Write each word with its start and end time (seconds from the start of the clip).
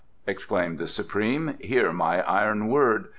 exclaimed 0.25 0.79
the 0.79 0.87
Supreme. 0.87 1.59
"Hear 1.59 1.93
my 1.93 2.21
iron 2.23 2.69
word. 2.69 3.09